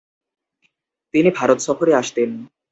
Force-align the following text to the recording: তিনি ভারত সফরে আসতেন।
তিনি 1.13 1.29
ভারত 1.35 1.59
সফরে 1.59 1.91
আসতেন। 1.95 2.29